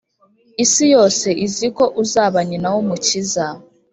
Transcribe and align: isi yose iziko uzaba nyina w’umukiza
isi 0.63 0.85
yose 0.95 1.27
iziko 1.45 1.83
uzaba 2.03 2.37
nyina 2.49 2.67
w’umukiza 2.75 3.45